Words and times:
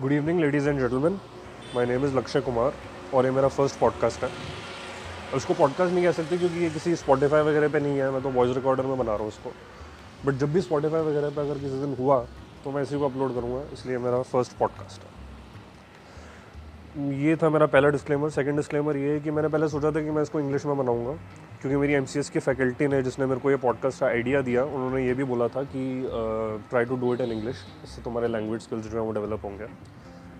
Good 0.00 0.12
evening 0.12 0.38
ladies 0.40 0.68
and 0.68 0.78
gentleman 0.78 1.18
my 1.74 1.86
name 1.86 2.04
is 2.04 2.16
Lakshya 2.16 2.40
Kumar 2.40 2.74
और 3.14 3.24
ये 3.24 3.30
मेरा 3.30 3.48
first 3.48 3.78
podcast 3.78 4.22
है। 4.24 4.30
उसको 5.34 5.54
पॉडकास्ट 5.54 5.94
नहीं 5.94 6.04
कह 6.04 6.12
सकते 6.12 6.38
क्योंकि 6.38 6.58
ये 6.58 6.70
किसी 6.70 6.94
स्पॉटिफाई 6.96 7.42
वगैरह 7.42 7.68
पे 7.68 7.80
नहीं 7.80 7.98
है। 7.98 8.10
मैं 8.10 8.22
तो 8.22 8.28
वॉइस 8.28 8.54
रिकॉर्डर 8.56 8.86
में 8.86 8.96
बना 8.98 9.12
रहा 9.12 9.20
हूँ 9.20 9.28
उसको 9.28 9.52
बट 10.26 10.34
जब 10.34 10.52
भी 10.52 10.60
स्पॉटिफाई 10.60 11.00
वगैरह 11.00 11.30
पे 11.30 11.40
अगर 11.40 11.58
किसी 11.58 11.80
दिन 11.80 11.94
हुआ 11.98 12.18
तो 12.64 12.70
मैं 12.70 12.82
इसी 12.82 12.98
को 12.98 13.08
अपलोड 13.08 13.34
करूँगा। 13.34 13.62
इसलिए 13.72 13.98
मेरा 13.98 14.22
फ़र्स्ट 14.22 14.52
पॉडकास्ट 14.58 15.02
है। 15.02 15.08
ये 17.20 17.36
था 17.36 17.50
मेरा 17.50 17.66
पहला 17.66 17.88
डिस्क्लेमर 17.88 18.30
सेकंड 18.30 18.56
डिस्क्लेमर 18.56 18.96
ये 18.96 19.12
है 19.12 19.20
कि 19.20 19.30
मैंने 19.30 19.48
पहले 19.48 19.68
सोचा 19.68 19.90
था 19.90 20.02
कि 20.02 20.10
मैं 20.10 20.22
इसको 20.22 20.40
इंग्लिश 20.40 20.66
में 20.66 20.76
बनाऊँगा। 20.76 21.18
क्योंकि 21.60 21.76
मेरी 21.76 21.92
एम 21.92 22.04
सी 22.04 22.18
एस 22.18 22.28
की 22.30 22.38
फैकल्टी 22.38 22.86
ने 22.86 23.02
जिसने 23.02 23.26
मेरे 23.26 23.40
को 23.40 23.50
ये 23.50 23.56
पॉडकास्ट 23.56 24.00
का 24.00 24.06
आइडिया 24.06 24.40
दिया 24.40 24.64
उन्होंने 24.64 25.06
ये 25.06 25.14
भी 25.14 25.24
बोला 25.24 25.48
था 25.48 25.62
कि 25.62 25.82
try 26.70 26.84
to 26.84 26.96
do 26.96 27.12
it 27.14 27.20
in 27.20 27.32
English 27.32 27.56
इससे 27.84 28.02
तुम्हारे 28.02 28.28
लैंग्वेज 28.28 28.60
स्किल्स 28.60 28.84
जो 28.84 28.98
है 28.98 29.04
वो 29.04 29.12
डेवलप 29.12 29.44
होंगे। 29.44 29.66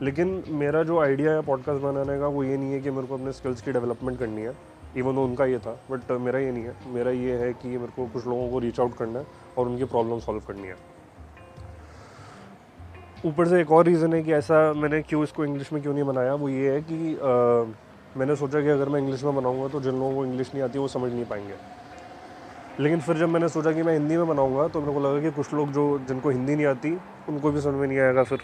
लेकिन 0.03 0.43
मेरा 0.49 0.83
जो 0.83 1.01
आइडिया 1.01 1.33
है 1.33 1.43
पॉडकास्ट 1.43 1.83
बनाने 1.83 2.19
का 2.21 2.27
वो 2.27 2.45
ये 2.45 2.57
नहीं 2.57 2.73
है 2.73 2.81
कि 2.81 2.91
मेरे 2.91 3.07
को 3.07 3.15
अपने 3.15 3.33
स्किल्स 3.33 3.63
की 3.63 3.73
डेवलपमेंट 3.73 4.19
करनी 4.19 4.43
है 4.43 4.57
इवन 4.97 5.15
तो 5.15 5.25
उनका 5.25 5.45
ये 5.45 5.59
था 5.59 5.79
बट 5.91 6.11
मेरा 6.11 6.39
ये 6.39 6.53
नहीं 6.53 6.65
है। 6.65 6.75
मेरा 6.87 7.11
ये 7.11 7.37
है 7.37 7.53
कि 7.53 7.69
मेरे 7.69 7.93
को 7.97 8.07
कुछ 8.07 8.27
लोगों 8.27 8.51
को 8.51 8.59
रीच 8.59 8.81
आउट 8.81 8.97
करना 8.97 9.19
है 9.19 9.27
और 9.59 9.69
उनकी 9.69 9.85
प्रॉब्लम 9.85 10.19
सॉल्व 10.19 10.41
करनी 10.41 10.69
है। 10.69 10.77
ऊपर 13.27 13.49
से 13.49 13.61
एक 13.61 13.73
और 13.73 13.85
रीज़न 13.85 14.15
है 14.15 14.23
कि 14.23 14.33
ऐसा 14.33 14.73
मैंने 14.73 15.03
क्यों 15.03 15.23
इसको 15.23 15.45
इंग्लिश 15.45 15.73
में 15.73 15.83
क्यों 15.83 15.95
नहीं 15.95 16.05
बनाया 16.05 16.35
वो 16.35 16.49
ये 16.49 16.71
है 16.73 16.81
कि 16.83 17.15
आ, 17.15 17.90
मैंने 18.17 18.37
सोचा 18.37 18.61
कि 18.61 18.69
अगर 18.69 18.89
मैं 18.89 19.01
इंग्लिश 19.01 19.23
में 19.25 19.35
बनाऊँगा 19.37 19.69
तो 19.69 19.81
जिन 19.81 19.95
लोगों 19.95 20.15
को 20.15 20.25
इंग्लिश 20.25 20.51
नहीं 20.55 20.63
आती 20.63 20.79
वो 20.79 20.89
समझ 20.89 21.13
नहीं 21.13 21.25
पाएँगे। 21.25 21.55
लेकिन 22.81 23.01
फिर 23.01 23.17
जब 23.17 23.29
मैंने 23.29 23.49
सोचा 23.49 23.73
कि 23.73 23.83
मैं 23.83 23.93
हिंदी 23.93 24.17
में 24.17 24.27
बनाऊँगा 24.29 24.67
तो 24.69 24.81
मेरे 24.81 24.93
को 24.93 25.01
लगा 25.01 25.21
कि 25.21 25.31
कुछ 25.31 25.53
लोग 25.55 25.73
जो, 25.73 25.99
जिनको 26.09 26.31
हिंदी 26.31 26.55
नहीं 26.57 26.67
आती, 26.67 26.93
उनको 27.29 27.51
भी 27.51 27.61
समझ 27.61 27.75
में 27.75 27.87
नहीं 27.89 27.99
आएगा 27.99 28.23
फिर। 28.23 28.41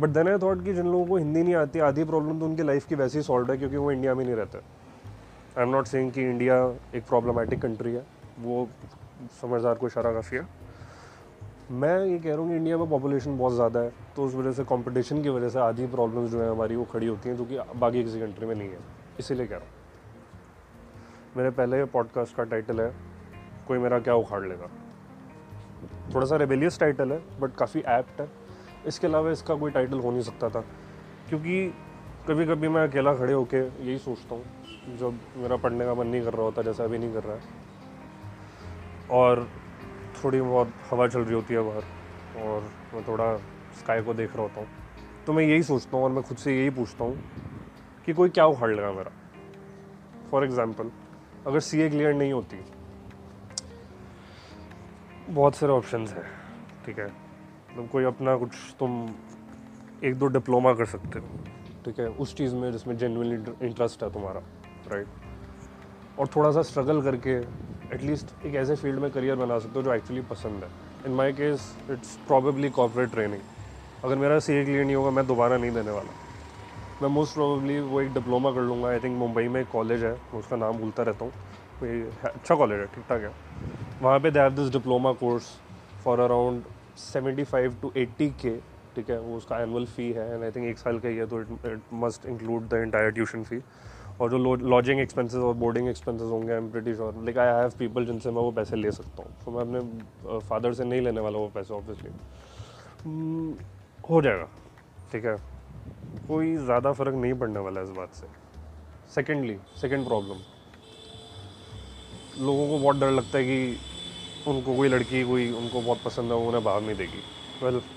बट 0.00 0.08
देन 0.08 0.28
आई 0.28 0.38
थॉट 0.38 0.64
कि 0.64 0.74
जिन 0.74 0.86
लोगों 0.86 1.06
को 1.06 1.16
हिंदी 1.16 1.42
नहीं 1.42 1.54
आती, 1.54 1.78
आधी 1.78 2.04
प्रॉब्लम 2.04 2.38
तो 2.40 2.46
उनकी 2.46 2.62
लाइफ 2.62 2.86
की 2.86 2.94
वैसे 2.94 3.18
ही 3.18 3.22
सॉल्व 3.22 3.50
है, 3.52 3.58
क्योंकि 3.58 3.76
वो 3.76 3.92
इंडिया 3.92 4.14
में 4.14 4.24
नहीं 4.24 4.34
रहते। 4.34 4.58
आई 4.58 5.62
एम 5.62 5.68
नॉट 5.68 5.86
सेइंग 5.86 6.12
कि 6.12 6.22
इंडिया 6.22 6.56
एक 6.94 7.06
प्रॉब्लमेटिक 7.08 7.62
कंट्री 7.62 7.92
है, 7.92 8.04
वो 8.40 8.68
समझदार 9.40 9.74
को 9.74 9.86
इशारा 9.86 10.12
काफ़ी 10.12 10.36
है। 10.36 10.61
मैं 11.72 12.04
ये 12.06 12.18
कह 12.18 12.28
रहा 12.28 12.38
हूँ 12.38 12.48
कि 12.48 12.56
इंडिया 12.56 12.76
में 12.78 12.88
पॉपुलेशन 12.90 13.36
बहुत 13.38 13.52
ज़्यादा 13.54 13.80
है 13.80 13.92
तो 14.16 14.24
उस 14.24 14.34
वजह 14.34 14.52
से 14.52 14.64
कंपटीशन 14.64 15.22
की 15.22 15.28
वजह 15.28 15.48
से 15.48 15.58
आधी 15.58 15.86
प्रॉब्लम्स 15.86 16.30
जो 16.30 16.40
है 16.42 16.50
हमारी 16.50 16.76
वो 16.76 16.84
खड़ी 16.84 17.06
होती 17.06 17.28
हैं, 17.28 17.36
जो 17.36 17.44
कि 17.44 17.58
बाकी 17.76 18.02
किसी 18.04 18.20
कंट्री 18.20 18.46
में 18.46 18.54
नहीं 18.54 18.68
है। 18.68 18.78
इसीलिए 19.20 19.46
कह 19.46 19.56
रहा 19.56 19.64
हूँ। 19.64 19.72
मेरे 21.36 21.50
पहले 21.50 21.84
पॉडकास्ट 21.86 22.36
का 22.36 22.44
टाइटल 22.44 22.80
है, 22.80 22.92
कोई 23.68 23.78
मेरा 23.78 23.98
क्या 24.00 24.14
उखाड़ 24.14 24.42
लेगा। 24.42 24.68
थोड़ा 26.14 26.26
सा 26.26 26.36
रेबेलियस 26.36 26.78
टाइटल 26.80 27.12
है 27.12 27.22
बट 27.40 27.54
काफ़ी 27.56 27.80
एप्ट 27.80 28.20
है। 28.20 28.28
इसके 28.86 29.06
अलावा 29.06 29.30
इसका 29.30 29.54
कोई 29.54 29.70
टाइटल 29.70 29.98
हो 29.98 30.10
नहीं 30.10 30.22
सकता 30.22 30.48
था, 30.48 30.60
क्योंकि 31.28 31.66
कभी 32.28 32.46
कभी 32.46 32.68
मैं 32.68 32.86
अकेला 32.88 33.14
खड़े 33.14 33.32
होके 33.32 33.56
यही 33.58 33.98
सोचता 34.00 34.34
हूँ, 34.34 34.96
जब 34.98 35.18
मेरा 35.36 35.56
पढ़ने 35.56 35.84
का 35.84 35.94
मन 35.94 36.06
नहीं 36.06 36.22
कर 36.22 36.32
रहा 36.32 36.42
होता, 36.42 36.62
जैसा 36.62 36.84
अभी 36.84 36.98
नहीं 36.98 37.12
कर 37.14 37.22
रहा 37.22 37.36
है। 37.36 37.42
और 39.12 39.46
थोड़ी 40.14 40.40
बहुत 40.40 40.72
हवा 40.90 41.06
चल 41.08 41.20
रही 41.20 41.34
होती 41.34 41.54
है 41.54 41.60
बाहर, 41.62 41.84
और 42.38 42.70
मैं 42.94 43.02
थोड़ा 43.08 43.36
स्काई 43.78 44.02
को 44.02 44.14
देख 44.14 44.36
रहा 44.36 44.42
होता 44.42 44.60
हूँ। 44.60 44.68
तो 45.26 45.32
मैं 45.32 45.44
यही 45.44 45.62
सोचता 45.62 45.96
हूँ 45.96 46.04
और 46.04 46.10
मैं 46.10 46.22
खुद 46.24 46.36
से 46.36 46.58
यही 46.58 46.70
पूछता 46.70 47.04
हूँ 47.04 47.18
कि 48.06 48.12
कोई 48.12 48.28
क्या 48.30 48.44
उखाड़ 48.46 48.70
लेगा 48.70 48.92
मेरा। 48.92 49.12
फॉर 50.30 50.44
एग्ज़ाम्पल 50.44 50.90
अगर 51.46 51.60
सी 51.60 51.80
ए 51.80 51.88
क्लियर 51.90 52.14
नहीं 52.14 52.32
होती, 52.32 52.56
बहुत 55.30 55.54
सारे 55.54 55.72
ऑप्शन 55.72 56.06
हैं, 56.06 56.24
ठीक 56.86 56.98
है? 56.98 57.06
मतलब 57.06 57.88
कोई 57.88 58.04
अपना 58.04 58.36
कुछ 58.36 58.54
तुम 58.78 59.08
एक 60.04 60.14
दो 60.18 60.26
डिप्लोमा 60.28 60.72
कर 60.74 60.86
सकते 60.86 61.18
हो, 61.18 61.26
ठीक 61.84 61.98
है? 62.00 62.06
उस 62.06 62.34
चीज़ 62.36 62.54
में 62.54 62.70
जिसमें 62.72 62.96
जेनुअन 62.98 63.32
इंटरेस्ट 63.62 64.02
है 64.02 64.12
तुम्हारा 64.12 64.40
राइट 64.88 66.18
और 66.18 66.26
थोड़ा 66.26 66.50
सा 66.50 66.62
स्ट्रगल 66.62 67.02
करके 67.02 67.38
एटलीस्ट 67.92 68.46
एक 68.46 68.54
ऐसे 68.54 68.76
फ़ील्ड 68.76 69.00
में 69.00 69.10
करियर 69.10 69.36
बना 69.36 69.58
सकते 69.58 69.78
हो 69.78 69.82
जो 69.82 69.92
एक्चुअली 69.94 70.20
पसंद 70.30 70.64
है। 70.64 70.70
In 71.06 71.14
my 71.16 71.32
case 71.32 71.72
it's 71.90 72.16
probably 72.26 72.70
corporate 72.70 73.10
training 73.10 73.42
अगर 74.04 74.16
मेरा 74.16 74.38
सी 74.38 74.52
ए 74.52 74.64
क्लियर 74.64 74.84
नहीं 74.84 74.96
होगा, 74.96 75.10
मैं 75.10 75.26
दोबारा 75.26 75.56
नहीं 75.56 75.70
देने 75.70 75.90
वाला। 75.90 76.20
मैं 77.02 77.08
मोस्ट 77.08 77.34
प्रॉबली 77.34 77.78
वो 77.80 78.00
एक 78.00 78.12
डिप्लोमा 78.14 78.50
कर 78.52 78.60
लूँगा। 78.60 78.88
आई 78.88 78.98
थिंक 78.98 79.16
मुंबई 79.18 79.48
में 79.48 79.60
एक 79.60 79.68
कॉलेज 79.72 80.04
है, 80.04 80.12
मैं 80.12 80.38
उसका 80.40 80.56
नाम 80.56 80.78
भूलता 80.78 81.02
रहता 81.02 81.24
हूँ। 81.24 81.32
कोई 81.80 82.00
अच्छा 82.24 82.54
कॉलेज 82.54 82.80
है 82.80 82.86
ठीक 82.94 83.04
ठाक 83.08 83.20
है। 83.20 83.30
वहाँ 84.02 84.18
पे 84.20 84.30
they 84.30 84.40
have 84.40 84.54
this 84.54 84.72
diploma 84.72 85.12
course 85.20 85.48
for 86.04 86.20
around 86.20 86.62
seventy 86.98 87.44
five 87.44 87.76
to 87.82 87.92
eighty 87.96 88.28
K 88.42 88.56
ठीक 88.96 89.10
है? 89.10 89.18
वो 89.20 89.36
उसका 89.36 89.58
एनुअल 89.62 89.86
फ़ी 89.86 90.10
है 90.12 90.32
एंड 90.34 90.44
आई 90.44 90.50
थिंक 90.50 90.66
एक 90.66 90.78
साल 90.78 90.98
का 90.98 91.08
ही 91.08 91.16
है 91.16 91.26
तो 91.26 91.40
it 91.40 91.66
it 91.66 91.80
must 92.02 92.26
include 92.26 92.68
the 92.68 92.82
entire 92.84 93.10
tuition 93.10 93.42
fee 93.44 93.60
और 94.20 94.30
जो 94.30 94.54
लॉजिंग 94.56 95.00
एक्सपेंसेस 95.00 95.36
और 95.36 95.54
बोर्डिंग 95.56 95.88
एक्सपेंसेस 95.88 96.28
होंगे 96.30 96.52
I 96.52 96.58
am 96.58 96.70
pretty 96.70 96.94
sure 96.94 97.14
like 97.24 97.38
I 97.38 97.60
have 97.60 97.72
people 97.78 98.06
जिनसे 98.06 98.30
मैं 98.30 98.42
वो 98.42 98.50
पैसे 98.52 98.76
ले 98.76 98.90
सकता 98.92 99.22
हूँ। 99.22 99.32
तो 99.44 99.50
मैं 99.50 99.60
अपने 99.60 100.38
फादर 100.48 100.72
से 100.74 100.84
नहीं 100.84 101.00
लेने 101.00 101.20
वाला 101.20 101.38
वो 101.38 101.48
पैसे 101.54 101.74
ऑब्वियसली 101.74 102.10
hmm, 103.00 103.62
हो 104.10 104.20
जाएगा। 104.22 104.48
ठीक 105.12 105.24
है? 105.24 105.36
कोई 106.28 106.56
ज़्यादा 106.56 106.92
फ़र्क 106.92 107.14
नहीं 107.14 107.34
पड़ने 107.34 107.60
वाला 107.60 107.80
इस 107.82 107.90
बात 107.90 108.14
से। 108.14 108.26
सेकेंडली 109.14 109.56
सेकेंड 109.80 110.06
प्रॉब्लम 110.06 110.36
लोगों 112.40 112.68
को 112.68 112.78
बहुत 112.78 112.96
डर 112.96 113.10
लगता 113.10 113.38
है 113.38 113.44
कि 113.44 113.76
उनको 114.50 114.76
कोई 114.76 114.88
लड़की 114.88 115.24
कोई 115.24 115.50
उनको 115.52 115.80
बहुत 115.80 115.98
पसंद 116.04 116.32
है 116.32 116.38
उन्हें 116.38 116.62
भाग 116.64 116.82
नहीं 116.82 116.96
देगी। 116.96 117.22
वेल 117.62 117.74
well, 117.74 117.90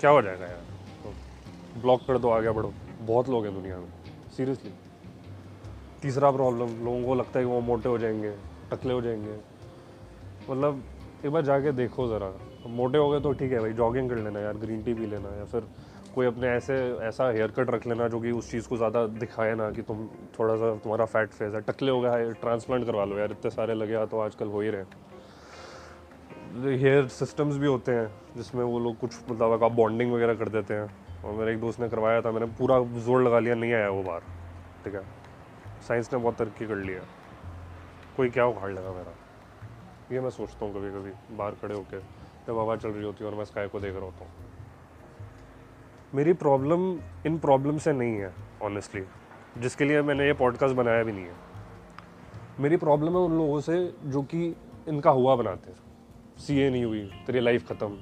क्या 0.00 0.10
हो 0.10 0.22
जाएगा 0.22 0.46
यार? 0.46 0.62
तो 1.02 1.12
ब्लॉक 1.80 2.00
कर 2.06 2.18
दो 2.18 2.30
आगे 2.30 2.50
बढ़ो। 2.50 2.72
बहुत 3.02 3.28
लोग 3.28 3.44
हैं 3.44 3.54
दुनिया 3.54 3.76
में। 3.76 3.88
सीरियसली 4.36 4.70
तीसरा 6.02 6.30
प्रॉब्लम 6.30 6.84
लोगों 6.84 7.02
को 7.04 7.14
लगता 7.14 7.38
है 7.38 7.44
कि 7.44 7.50
वो 7.50 7.60
मोटे 7.62 7.88
हो 7.88 7.98
जाएँगे, 7.98 8.30
टकले 8.70 8.92
हो 8.92 9.00
जाएँगे। 9.02 9.36
मतलब 10.50 10.82
एक 11.24 11.30
बार 11.30 11.42
जाके 11.42 11.72
देखो 11.72 12.06
ज़रा। 12.08 12.32
मोटे 12.70 12.98
हो 12.98 13.10
गए 13.10 13.20
तो 13.20 13.32
ठीक 13.32 13.52
है 13.52 13.60
भाई 13.60 13.72
जॉगिंग 13.72 14.08
कर 14.10 14.16
लेना 14.16 14.40
यार 14.40 14.56
ग्रीन 14.56 14.82
टी 14.82 14.94
पी 14.94 15.06
लेना 15.06 15.36
या 15.36 15.44
फिर 15.44 15.66
कोई 16.14 16.26
अपने 16.26 16.48
ऐसे, 16.48 16.74
ऐसा 17.00 17.28
हेयर 17.30 17.50
कट 17.50 17.70
रख 17.70 17.86
लेना 17.86 18.08
जो 18.08 18.20
कि 18.20 18.30
उस 18.32 18.50
चीज़ 18.50 18.68
को 18.68 18.76
ज़्यादा 18.76 19.06
दिखाए 19.06 19.54
ना 19.54 19.70
कि 19.70 19.82
तुम 19.82 20.06
थोड़ा 20.38 20.56
सा 20.56 20.74
तुम्हारा 20.76 21.04
फैट 21.06 21.28
फेस 21.30 21.54
है। 21.54 21.60
टकले 21.62 21.90
हो 21.90 22.00
गया 22.00 22.12
है 22.12 22.32
ट्रांसप्लांट 22.34 22.84
करवा 22.86 23.04
लो 23.04 23.18
यार, 23.18 23.30
इतने 23.30 23.50
सारे 23.50 23.74
लगे 23.74 24.04
तो 24.06 24.20
आजकल 24.20 24.48
हो 24.48 24.60
ही 24.60 24.70
रहे 24.70 24.84
हेयर 26.76 27.06
सिस्टम्स 27.10 27.56
भी 27.56 27.66
होते 27.66 27.92
हैं 27.92 28.08
जिसमें 28.36 28.62
वो 28.64 28.78
लोग 28.80 28.98
कुछ 28.98 29.14
मतलब 29.30 29.64
आप 29.64 29.72
बॉन्डिंग 29.72 30.12
वगैरह 30.12 30.34
कर 30.34 30.48
देते 30.50 30.74
हैं। 30.74 30.88
और 31.24 31.32
मेरे 31.32 31.52
एक 31.52 31.60
दोस्त 31.60 31.80
ने 31.80 31.88
करवाया 31.88 32.20
था, 32.20 32.30
मैंने 32.30 32.46
पूरा 32.58 32.78
ज़ोर 33.00 33.22
लगा 33.22 33.38
लिया, 33.38 33.54
नहीं 33.54 33.72
आया 33.72 33.88
वो 33.90 34.02
बाहर 34.02 34.20
ठीक 34.84 34.94
है? 34.94 35.00
साइंस 35.82 36.12
ने 36.12 36.18
बहुत 36.18 36.36
तरक्की 36.36 36.66
कर 36.66 36.76
लिया 36.76 37.00
कोई 38.16 38.30
क्या 38.30 38.46
उखाड़ 38.46 38.70
लेगा 38.72 38.92
मेरा? 38.92 39.14
ये 40.12 40.20
मैं 40.20 40.30
सोचता 40.30 40.64
हूँ 40.64 40.74
कभी 40.74 40.90
कभी 40.90 41.36
बाहर 41.36 41.52
खड़े 41.52 41.74
होकर 41.74 42.02
जब 42.46 42.58
हवा 42.58 42.76
चल 42.76 42.88
रही 42.88 43.04
होती 43.04 43.24
है 43.24 43.30
और 43.30 43.36
मैं 43.36 43.44
स्काई 43.44 43.68
को 43.68 43.80
देख 43.80 43.94
रहा 43.94 44.04
होता 44.04 44.24
हूँ। 44.24 44.30
मेरी 46.14 46.32
प्रॉब्लम 46.34 46.82
इन 47.26 47.38
प्रॉब्लम 47.38 47.78
से 47.78 47.92
नहीं 47.92 48.16
है 48.16 48.32
ऑनेस्टली 48.62 49.02
जिसके 49.58 49.84
लिए 49.84 50.02
मैंने 50.02 50.26
ये 50.26 50.32
पॉडकास्ट 50.32 50.76
बनाया 50.76 51.02
भी 51.02 51.12
नहीं 51.12 51.24
है। 51.24 51.34
मेरी 52.60 52.76
प्रॉब्लम 52.76 53.12
है 53.12 53.18
उन 53.18 53.36
लोगों 53.38 53.60
से 53.60 53.76
जो 54.04 54.22
कि 54.22 54.44
इनका 54.88 55.10
हुआ 55.10 55.36
बनाते 55.36 55.70
हैं। 55.70 55.78
सी 56.38 56.58
ए 56.60 56.70
नहीं 56.70 56.84
हुई, 56.84 57.02
तेरी 57.26 57.40
लाइफ 57.40 57.68
ख़त्म। 57.68 57.98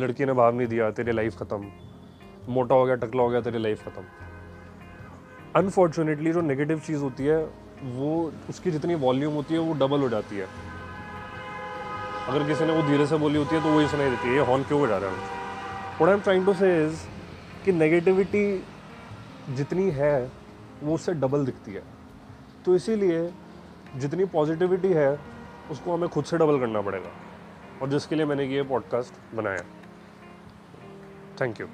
लड़की 0.00 0.24
ने 0.24 0.32
भाव 0.32 0.54
नहीं 0.56 0.68
दिया, 0.68 0.90
तेरी 0.90 1.12
लाइफ 1.12 1.36
ख़त्म। 1.38 1.70
मोटा 2.48 2.74
हो 2.74 2.84
गया, 2.84 2.94
टकला 2.94 3.22
हो 3.22 3.28
गया, 3.28 3.40
तेरी 3.40 3.58
लाइफ 3.58 3.84
ख़त्म। 3.84 4.04
अनफॉर्चुनेटली 5.54 6.32
जो 6.32 6.40
नेगेटिव 6.40 6.78
चीज़ 6.78 6.98
होती 6.98 7.24
है, 7.24 7.50
वो 7.82 8.32
उसकी 8.48 8.70
जितनी 8.70 8.94
वॉल्यूम 8.94 9.34
होती 9.34 9.54
है, 9.54 9.60
वो 9.60 9.74
डबल 9.74 10.00
हो 10.00 10.08
जाती 10.08 10.36
है। 10.36 10.48
अगर 12.28 12.46
किसी 12.46 12.64
ने 12.64 12.72
वो 12.72 12.82
धीरे 12.82 13.06
से 13.06 13.16
बोली 13.16 13.38
होती 13.38 13.56
है 13.56 13.62
तो 13.62 13.68
वही 13.68 13.88
सुनाई 13.88 14.10
देती 14.10 14.28
है 14.28 14.34
ये 14.34 14.40
हॉर्न 14.40 14.62
क्यों 14.62 14.82
बजा 14.82 14.96
रहा 14.96 15.10
है? 15.10 15.16
What 16.00 16.08
I 16.08 16.14
am 16.14 16.20
trying 16.20 16.46
to 16.46 16.54
say 16.54 16.86
is 16.86 16.96
कि 17.64 17.72
नेगेटिविटी 17.72 18.64
जितनी 19.50 19.90
है, 19.90 20.32
वो 20.82 20.94
उससे 20.94 21.12
डबल 21.12 21.44
दिखती 21.44 21.72
है। 21.72 21.82
तो 22.64 22.74
इसीलिए 22.74 23.32
जितनी 23.96 24.24
पॉजिटिविटी 24.24 24.88
है, 24.88 25.18
उसको 25.70 25.94
हमें 25.94 26.08
खुद 26.08 26.24
से 26.24 26.38
डबल 26.38 26.58
करना 26.58 26.80
पड़ेगा। 26.80 27.10
और 27.82 27.88
जिसके 27.88 28.16
लिए 28.16 28.26
मैंने 28.26 28.44
ये 28.44 28.62
पॉडकास्ट 28.62 29.36
बनाया। 29.36 29.64
Thank 31.40 31.60
you 31.60 31.66